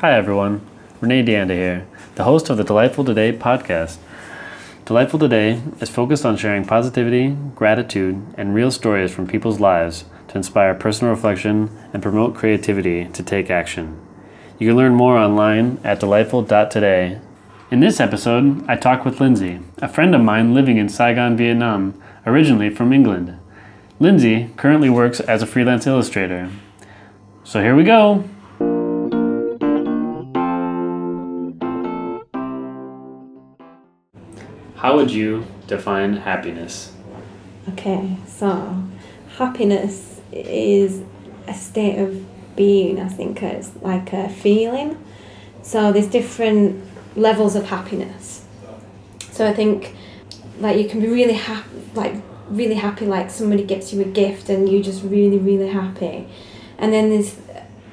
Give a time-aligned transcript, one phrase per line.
[0.00, 0.60] Hi, everyone.
[1.00, 1.86] Renee Deanda here,
[2.16, 3.98] the host of the Delightful Today podcast.
[4.84, 10.36] Delightful Today is focused on sharing positivity, gratitude, and real stories from people's lives to
[10.36, 13.96] inspire personal reflection and promote creativity to take action.
[14.58, 17.20] You can learn more online at delightful.today.
[17.70, 21.94] In this episode, I talk with Lindsey, a friend of mine living in Saigon, Vietnam,
[22.26, 23.38] originally from England.
[24.00, 26.50] Lindsey currently works as a freelance illustrator.
[27.44, 28.24] So here we go.
[34.84, 36.92] How would you define happiness?
[37.70, 38.84] Okay, so
[39.38, 41.02] happiness is
[41.48, 42.22] a state of
[42.54, 45.02] being, I think uh, it's like a feeling.
[45.62, 46.84] So there's different
[47.16, 48.44] levels of happiness.
[49.30, 49.96] So I think
[50.60, 52.16] like you can be really happy like
[52.50, 56.28] really happy like somebody gives you a gift and you're just really, really happy.
[56.76, 57.34] And then there's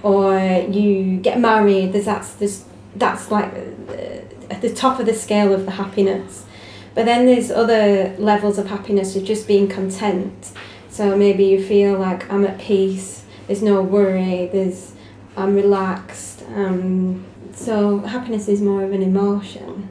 [0.04, 0.38] or
[0.70, 2.66] you get married, there's that's this
[2.98, 3.54] that's like
[3.88, 6.48] uh, at the top of the scale of the happiness.
[6.94, 10.52] But then there's other levels of happiness of just being content.
[10.90, 13.24] So maybe you feel like I'm at peace.
[13.48, 14.50] There's no worry.
[14.52, 14.94] There's
[15.38, 16.44] I'm relaxed.
[16.56, 19.90] Um, so happiness is more of an emotion,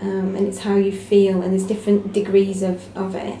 [0.00, 3.38] um, and it's how you feel, and there's different degrees of, of it.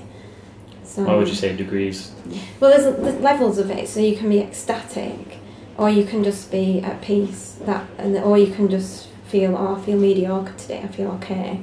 [0.84, 2.12] So What would you say degrees?
[2.60, 3.88] well, there's, there's levels of it.
[3.88, 5.38] So you can be ecstatic,
[5.76, 7.58] or you can just be at peace.
[7.62, 10.80] That and or you can just feel oh I feel mediocre today.
[10.82, 11.62] I feel okay,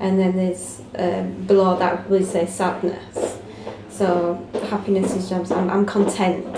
[0.00, 3.38] and then there's um, below that we say sadness.
[3.88, 6.56] So happiness is just I'm, I'm content.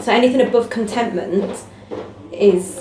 [0.00, 1.64] So anything above contentment
[2.32, 2.80] is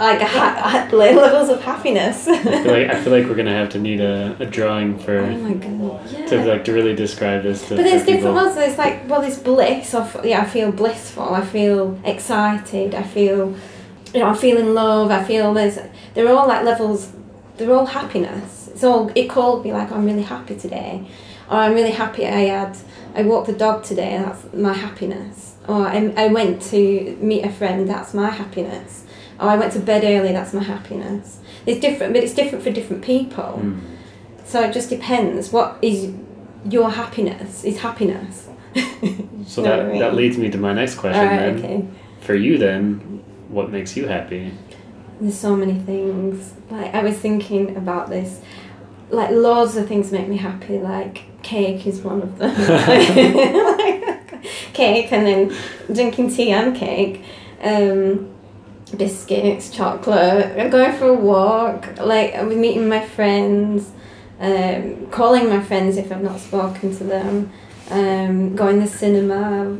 [0.00, 2.26] like ha- levels of happiness.
[2.26, 4.98] I feel like, I feel like we're gonna have to need a, a drawing oh
[4.98, 6.10] for my god!
[6.10, 6.26] Yeah.
[6.26, 7.68] to like to really describe this.
[7.68, 8.54] To, But there's different ones.
[8.54, 9.94] There's like, well, there's bliss.
[9.94, 11.34] Of, yeah, I feel blissful.
[11.34, 12.94] I feel excited.
[12.94, 13.54] I feel,
[14.14, 15.10] you know, I feel in love.
[15.10, 15.78] I feel there's,
[16.14, 17.12] they're all like levels.
[17.56, 18.59] They're all happiness.
[18.84, 19.10] All.
[19.14, 21.06] It could be like I'm really happy today,
[21.48, 22.76] or I'm really happy I had.
[23.14, 24.18] I walked the dog today.
[24.18, 25.56] That's my happiness.
[25.68, 27.88] Or I, I went to meet a friend.
[27.88, 29.04] That's my happiness.
[29.38, 30.32] Or I went to bed early.
[30.32, 31.40] That's my happiness.
[31.66, 33.60] It's different, but it's different for different people.
[33.62, 33.80] Mm.
[34.44, 35.52] So it just depends.
[35.52, 36.12] What is
[36.64, 37.64] your happiness?
[37.64, 38.48] Is happiness.
[39.46, 39.98] So that I mean?
[39.98, 41.20] that leads me to my next question.
[41.20, 41.64] Alright, then.
[41.64, 41.86] okay.
[42.20, 44.52] For you, then, what makes you happy?
[45.20, 46.54] There's so many things.
[46.70, 48.40] Like I was thinking about this.
[49.10, 50.78] Like loads of things make me happy.
[50.78, 52.54] Like cake is one of them.
[52.56, 54.20] Like
[54.72, 55.56] cake and then
[55.92, 57.24] drinking tea and cake.
[57.62, 58.30] Um,
[58.96, 63.90] biscuits, chocolate, going for a walk, like meeting my friends,
[64.40, 67.52] um, calling my friends if I've not spoken to them,
[67.90, 69.78] um, going to the cinema,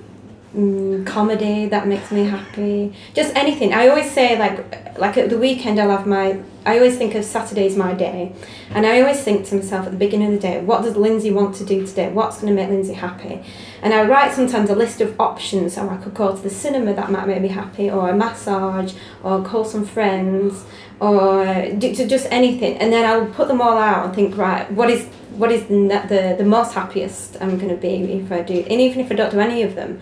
[0.54, 2.94] mm, comedy that makes me happy.
[3.14, 3.72] Just anything.
[3.72, 6.40] I always say like like at the weekend I'll have my.
[6.64, 8.32] I always think of Saturday's my day,
[8.70, 11.30] and I always think to myself at the beginning of the day, what does Lindsey
[11.30, 12.12] want to do today?
[12.12, 13.42] What's going to make Lindsey happy?
[13.82, 15.74] And I write sometimes a list of options.
[15.74, 18.92] So I could go to the cinema that might make me happy, or a massage,
[19.22, 20.64] or call some friends,
[21.00, 21.44] or
[21.78, 22.76] do, just anything.
[22.76, 25.06] And then I'll put them all out and think, right, what is
[25.36, 28.80] what is the the, the most happiest I'm going to be if I do, and
[28.80, 29.98] even if I don't do any of them,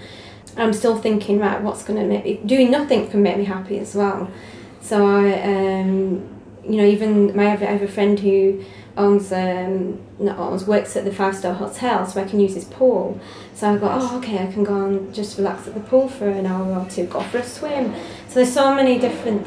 [0.57, 3.79] I'm still thinking, right, what's going to make me doing nothing can make me happy
[3.79, 4.29] as well.
[4.81, 8.65] So I, um, you know, even my I have a friend who
[8.97, 12.65] owns um, not owns works at the five star hotel, so I can use his
[12.65, 13.21] pool.
[13.55, 16.29] So I go, oh, okay, I can go and just relax at the pool for
[16.29, 17.95] an hour or two, go for a swim.
[18.29, 19.47] So there's so many different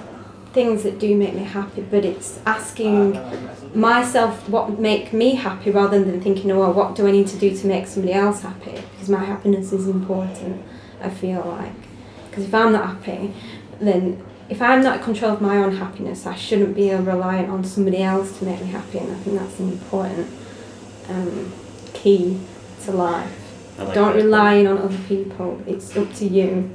[0.54, 3.20] things that do make me happy, but it's asking
[3.74, 7.38] myself what would make me happy rather than thinking, oh, what do I need to
[7.38, 8.82] do to make somebody else happy?
[8.92, 10.62] Because my happiness is important.
[11.02, 11.74] I feel like,
[12.30, 13.34] because if I'm not happy,
[13.80, 17.64] then if I'm not in control of my own happiness, I shouldn't be reliant on
[17.64, 20.28] somebody else to make me happy, and I think that's an important
[21.10, 21.54] um,
[21.94, 22.38] key
[22.84, 23.32] to life.
[23.80, 25.62] Like Don't rely on other people.
[25.66, 26.70] It's up to you.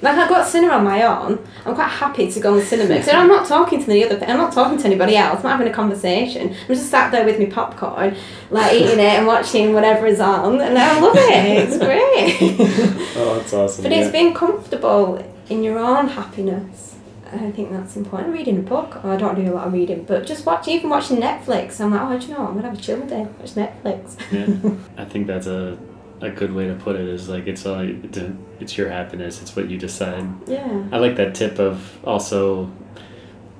[0.00, 1.46] Like I've got cinema on my own.
[1.66, 4.24] I'm quite happy to go on the cinema because I'm not talking to the other.
[4.24, 5.38] I'm not talking to anybody else.
[5.40, 6.54] I'm not having a conversation.
[6.54, 8.16] I'm just sat there with my popcorn,
[8.50, 11.68] like eating it and watching whatever is on, and I love it.
[11.68, 12.98] It's great.
[13.20, 13.82] Oh, that's awesome.
[13.82, 15.18] but it's being comfortable
[15.50, 16.87] in your own happiness.
[17.32, 18.32] I think that's important.
[18.32, 19.00] Reading a book.
[19.04, 20.68] Oh, I don't do a lot of reading, but just watch.
[20.68, 21.80] Even watching Netflix.
[21.80, 22.40] I'm like, oh, do you know?
[22.40, 22.48] what?
[22.50, 23.26] I'm gonna have a chill day.
[23.38, 24.16] Watch Netflix.
[24.32, 25.78] yeah, I think that's a
[26.20, 27.08] a good way to put it.
[27.08, 29.40] Is like it's all it's, your happiness.
[29.42, 30.26] It's what you decide.
[30.46, 30.88] Yeah.
[30.92, 32.70] I like that tip of also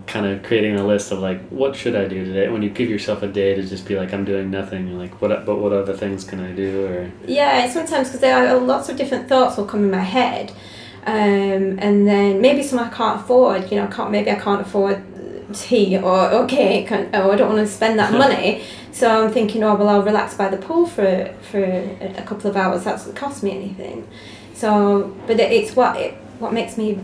[0.07, 2.49] kind of creating a list of like what should I do today.
[2.49, 4.89] When you give yourself a day to just be like I'm doing nothing.
[4.89, 8.37] You're like what but what other things can I do or Yeah, sometimes because there
[8.37, 10.53] are lots of different thoughts will come in my head,
[11.09, 13.71] Um, and then maybe some I can't afford.
[13.71, 15.03] You know, I can't maybe I can't afford
[15.55, 18.63] tea or, or cake, or I don't want to spend that money.
[18.93, 22.51] So I'm thinking, oh well, I'll relax by the pool for for a, a couple
[22.51, 22.85] of hours.
[22.85, 24.07] That doesn't cost me anything.
[24.55, 26.95] So, but it- it's what it, what makes me,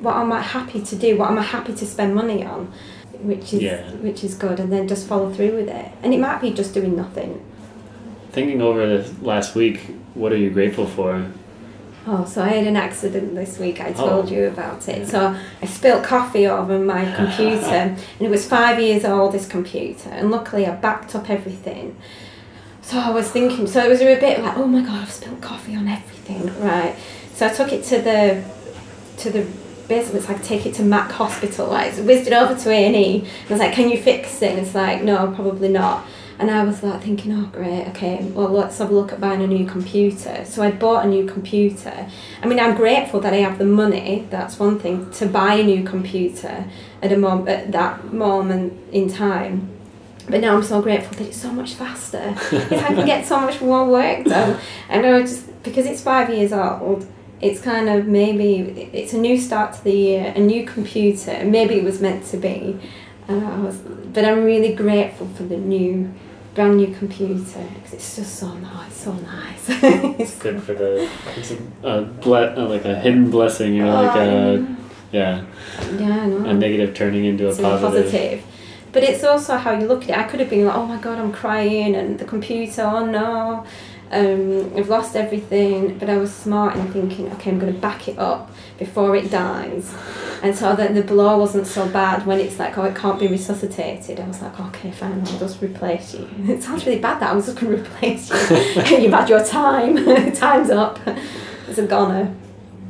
[0.00, 1.16] what am I happy to do?
[1.18, 2.72] What am I happy to spend money on?
[3.20, 3.90] Which is Yeah.
[4.06, 5.86] which is good, and then just follow through with it.
[6.02, 7.44] And it might be just doing nothing.
[8.32, 9.80] Thinking over this last week,
[10.14, 11.26] what are you grateful for?
[12.06, 13.80] Oh, so I had an accident this week.
[13.80, 14.08] I oh.
[14.08, 14.30] told Oh.
[14.30, 15.06] you about it.
[15.06, 19.32] So I spilt coffee over my computer, and it was five years old.
[19.32, 21.96] This computer, and luckily I backed up everything.
[22.82, 23.66] So I was thinking.
[23.66, 26.96] So it was a bit like, oh my god, I've spilled coffee on everything, right?
[27.34, 28.44] So I took it to the,
[29.18, 29.46] to the.
[29.86, 31.66] Basically, it's like take it to Mac Hospital.
[31.66, 33.26] Like, whizzed it over to A and E.
[33.48, 34.52] I was like, can you fix it?
[34.52, 36.06] And it's like, no, probably not.
[36.40, 39.42] And I was like thinking, oh great, okay, well let's have a look at buying
[39.42, 40.42] a new computer.
[40.46, 42.08] So I bought a new computer.
[42.42, 44.26] I mean, I'm grateful that I have the money.
[44.30, 46.64] That's one thing to buy a new computer
[47.02, 49.68] at a mom at that moment in time.
[50.30, 52.34] But now I'm so grateful that it's so much faster.
[52.36, 54.58] I can get so much more work done.
[54.88, 57.06] And I just because it's five years old.
[57.40, 61.42] It's kind of maybe it's a new start to the year, a new computer.
[61.44, 62.78] Maybe it was meant to be.
[63.28, 66.12] And I was, but I'm really grateful for the new,
[66.54, 69.64] brand new computer because it's just so nice, so nice.
[70.18, 71.08] It's good for the.
[71.36, 71.56] It's a,
[71.88, 73.74] a ble- uh, like a hidden blessing.
[73.74, 74.76] You're like a
[75.12, 75.44] yeah,
[75.98, 76.44] yeah, I know.
[76.48, 78.04] a negative turning into It's a positive.
[78.04, 78.44] positive.
[78.92, 80.18] But it's also how you look at it.
[80.18, 83.64] I could have been like, oh my god, I'm crying, and the computer, oh no,
[84.10, 85.98] um, I've lost everything.
[85.98, 89.30] But I was smart in thinking, okay, I'm going to back it up before it
[89.30, 89.94] dies.
[90.42, 93.26] And so that the blow wasn't so bad when it's like, oh, it can't be
[93.28, 94.18] resuscitated.
[94.20, 96.28] I was like, okay, fine, I'll just replace you.
[96.48, 98.36] It sounds really bad that I was just going to replace you.
[98.98, 99.96] You've had your time,
[100.34, 100.98] time's up.
[101.68, 102.34] It's a goner.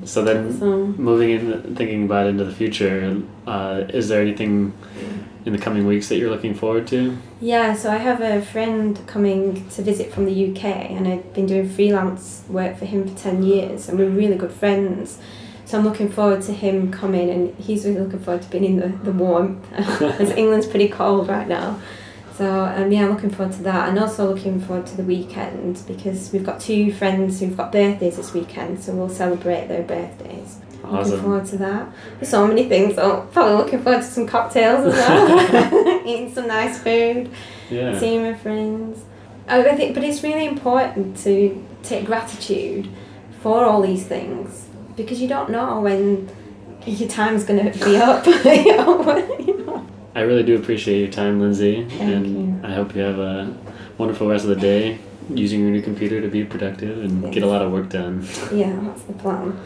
[0.05, 0.87] So then, So.
[0.97, 4.73] moving in, thinking about into the future, uh, is there anything
[5.45, 7.19] in the coming weeks that you're looking forward to?
[7.41, 11.47] Yeah, so I have a friend coming to visit from the UK, and I've been
[11.47, 15.19] doing freelance work for him for 10 years, and we're really good friends.
[15.71, 18.77] So I'm looking forward to him coming, and he's really looking forward to being in
[18.81, 19.65] the, the warmth,
[20.01, 21.81] because England's pretty cold right now.
[22.37, 25.81] So um, yeah, I'm looking forward to that, and also looking forward to the weekend
[25.87, 30.59] because we've got two friends who've got birthdays this weekend, so we'll celebrate their birthdays.
[30.83, 31.93] Looking forward to that.
[32.19, 32.97] There's so many things.
[32.97, 37.31] So probably looking forward to some cocktails as well, eating some nice food
[37.71, 37.97] Yeah.
[37.97, 39.05] seeing my friends.
[39.47, 42.89] I think, but it's really important to take gratitude
[43.41, 44.67] for all these things
[44.97, 46.29] because you don't know when
[46.87, 48.27] your time's going to be up.
[48.27, 48.33] you
[48.77, 49.87] know, you know.
[50.15, 53.57] I really do appreciate your time, Lindsey, Thank and I hope you have a
[53.99, 54.99] wonderful rest of the day
[55.29, 58.27] using your new computer to be productive and get a lot of work done.
[58.53, 59.59] Yeah, that's the plan.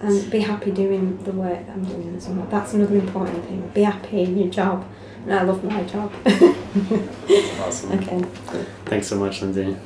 [0.00, 2.46] And be happy doing the work I'm doing as well.
[2.50, 3.68] That's another important thing.
[3.74, 4.86] Be happy in your job.
[5.24, 6.12] And I love my job.
[7.60, 7.92] Awesome.
[7.98, 8.22] okay.
[8.86, 9.76] Thanks so much, Lindsey.